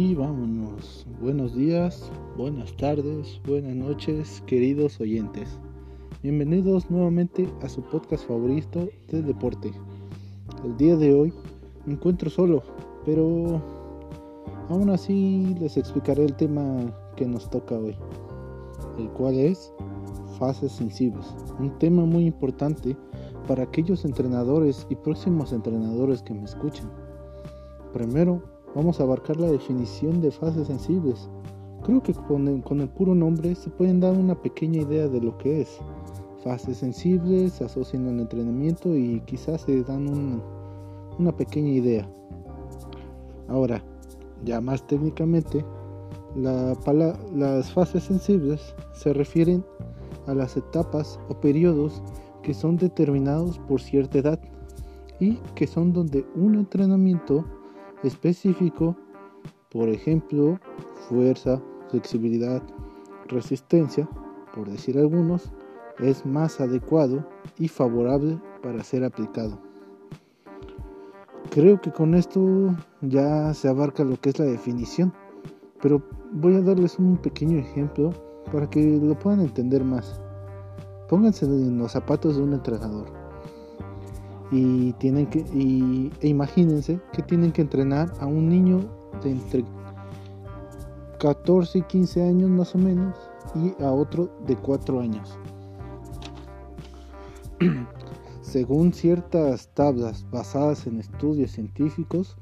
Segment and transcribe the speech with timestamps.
[0.00, 1.04] Y vámonos.
[1.20, 5.58] Buenos días, buenas tardes, buenas noches, queridos oyentes.
[6.22, 9.72] Bienvenidos nuevamente a su podcast favorito de deporte.
[10.64, 11.34] El día de hoy
[11.84, 12.62] me encuentro solo,
[13.04, 13.60] pero
[14.68, 17.96] aún así les explicaré el tema que nos toca hoy,
[19.00, 19.72] el cual es
[20.38, 21.34] fases sensibles.
[21.58, 22.96] Un tema muy importante
[23.48, 26.88] para aquellos entrenadores y próximos entrenadores que me escuchan.
[27.92, 31.28] Primero, vamos a abarcar la definición de fases sensibles.
[31.84, 35.62] Creo que con el, puro nombre se pueden dar una pequeña idea de lo que
[35.62, 35.78] es.
[36.42, 40.42] Fases sensibles se asocian al entrenamiento y quizás se dan
[41.18, 42.08] una pequeña idea.
[43.48, 43.82] Ahora,
[44.44, 45.64] ya más técnicamente,
[46.34, 49.64] las fases sensibles se refieren
[50.26, 52.02] a las etapas o periodos
[52.42, 54.40] que son determinados por cierta edad
[55.20, 57.44] y que son donde un entrenamiento
[58.02, 58.96] específico,
[59.70, 60.58] por ejemplo,
[61.08, 61.60] fuerza,
[61.90, 62.62] flexibilidad,
[63.26, 64.08] resistencia,
[64.54, 65.52] por decir algunos,
[65.98, 67.26] es más adecuado
[67.58, 69.58] y favorable para ser aplicado.
[71.50, 75.12] Creo que con esto ya se abarca lo que es la definición,
[75.80, 78.12] pero voy a darles un pequeño ejemplo
[78.52, 80.20] para que lo puedan entender más.
[81.08, 83.27] Pónganse en los zapatos de un entrenador
[84.50, 88.80] y tienen que y, e imagínense que tienen que entrenar a un niño
[89.22, 89.64] de entre
[91.20, 93.16] 14 y 15 años más o menos
[93.54, 95.38] y a otro de 4 años.
[98.40, 102.36] Según ciertas tablas basadas en estudios científicos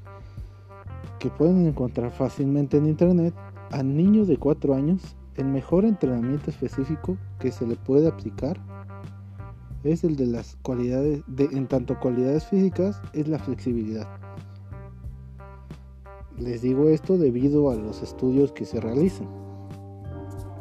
[1.19, 3.33] que pueden encontrar fácilmente en internet,
[3.71, 8.59] a niños de 4 años el mejor entrenamiento específico que se le puede aplicar
[9.87, 14.07] es el de las cualidades, de, en tanto cualidades físicas, es la flexibilidad.
[16.37, 19.27] Les digo esto debido a los estudios que se realizan,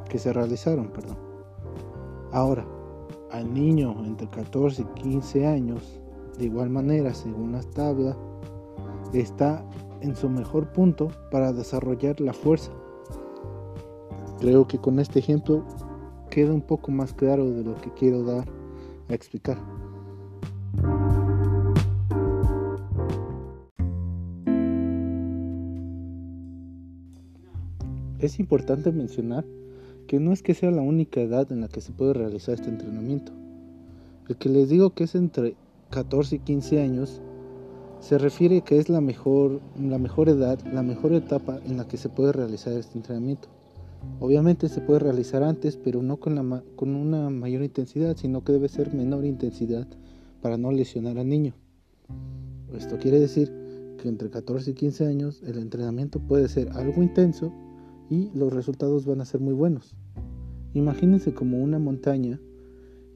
[0.08, 1.18] que se realizaron, perdón.
[2.32, 2.66] Ahora,
[3.30, 6.00] al niño entre 14 y 15 años,
[6.38, 8.16] de igual manera, según las tablas,
[9.12, 9.64] está
[10.00, 12.72] en su mejor punto para desarrollar la fuerza,
[14.38, 15.64] Creo que con este ejemplo
[16.30, 18.46] queda un poco más claro de lo que quiero dar
[19.08, 19.58] a explicar.
[28.18, 29.44] Es importante mencionar
[30.06, 32.70] que no es que sea la única edad en la que se puede realizar este
[32.70, 33.32] entrenamiento.
[34.28, 35.54] El que les digo que es entre
[35.90, 37.20] 14 y 15 años
[38.00, 41.96] se refiere que es la mejor, la mejor edad, la mejor etapa en la que
[41.96, 43.48] se puede realizar este entrenamiento.
[44.18, 46.38] Obviamente se puede realizar antes, pero no con,
[46.94, 49.86] una mayor intensidad, sino que debe ser menor intensidad
[50.40, 51.54] para no lesionar al niño.
[52.74, 53.52] Esto quiere decir
[53.98, 57.52] que entre 14 y 15 años el entrenamiento puede ser algo intenso
[58.08, 59.94] y los resultados van a ser muy buenos.
[60.72, 62.40] Imagínense como una montaña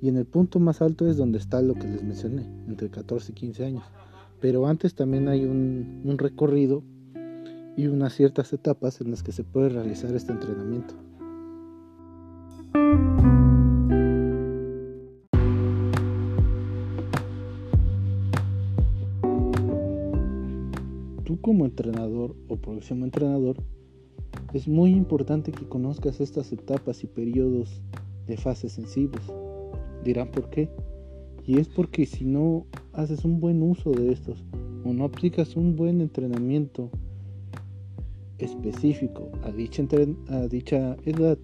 [0.03, 3.33] y en el punto más alto es donde está lo que les mencioné, entre 14
[3.33, 3.85] y 15 años.
[4.41, 6.83] Pero antes también hay un recorrido
[7.81, 10.95] y unas ciertas etapas en las que se puede realizar este entrenamiento.
[21.25, 23.57] Tú como entrenador o próximo entrenador,
[24.53, 27.81] es muy importante que conozcas estas etapas y periodos
[28.27, 29.23] de fases sensibles.
[30.05, 30.69] Dirán por qué.
[31.47, 34.45] Y es porque si no haces un buen uso de estos
[34.85, 36.91] o no aplicas un buen entrenamiento
[38.45, 39.85] específico a dicha,
[40.29, 41.39] a dicha edad,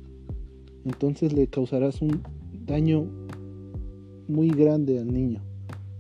[0.85, 2.23] entonces le causarás un
[2.67, 3.07] daño
[4.29, 5.41] muy grande al niño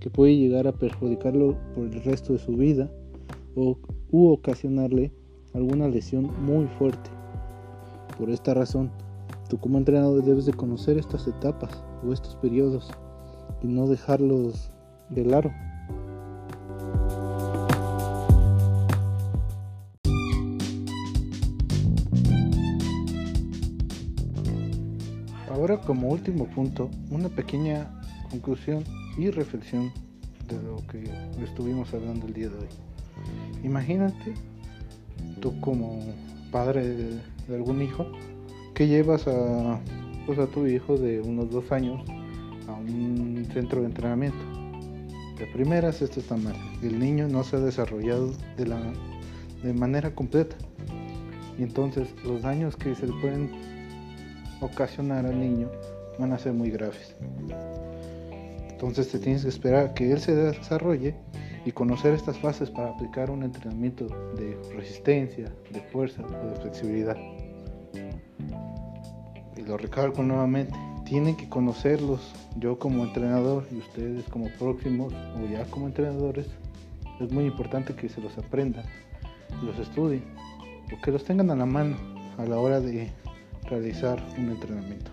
[0.00, 2.90] que puede llegar a perjudicarlo por el resto de su vida
[3.54, 3.78] o
[4.10, 5.12] u ocasionarle
[5.52, 7.10] alguna lesión muy fuerte.
[8.18, 8.90] Por esta razón,
[9.48, 12.90] tú como entrenador debes de conocer estas etapas o estos periodos
[13.62, 14.70] y no dejarlos
[15.10, 15.52] de largo.
[25.68, 27.90] Ahora como último punto, una pequeña
[28.30, 28.84] conclusión
[29.18, 29.90] y reflexión
[30.46, 31.02] de lo que
[31.42, 32.68] estuvimos hablando el día de hoy.
[33.64, 34.34] Imagínate
[35.40, 36.04] tú como
[36.52, 37.20] padre de,
[37.52, 38.06] algún hijo
[38.74, 39.80] que llevas a,
[40.24, 42.00] pues a tu hijo de unos dos años
[42.68, 44.38] a un centro de entrenamiento.
[45.36, 46.54] De primeras esto está mal.
[46.80, 48.80] El niño no se ha desarrollado de, la,
[49.64, 50.54] de manera completa.
[51.58, 53.75] Y entonces los daños que se le pueden
[54.60, 55.70] ocasionar al niño
[56.18, 57.14] van a ser muy graves.
[58.70, 61.14] Entonces te tienes que esperar a que él se desarrolle
[61.64, 64.06] y conocer estas fases para aplicar un entrenamiento
[64.36, 67.16] de resistencia, de fuerza o de flexibilidad.
[69.56, 70.74] Y lo recalco nuevamente,
[71.04, 76.46] tienen que conocerlos yo como entrenador y ustedes como próximos o ya como entrenadores.
[77.20, 78.84] Es muy importante que se los aprendan,
[79.62, 80.22] los estudien
[80.94, 81.96] o que los tengan a la mano
[82.36, 83.10] a la hora de
[83.68, 85.10] realizar un entrenamiento.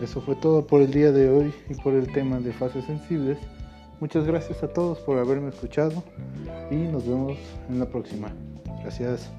[0.00, 3.38] Eso fue todo por el día de hoy y por el tema de fases sensibles.
[4.00, 6.02] Muchas gracias a todos por haberme escuchado
[6.70, 7.38] y nos vemos
[7.68, 8.32] en la próxima.
[8.82, 9.30] Gracias.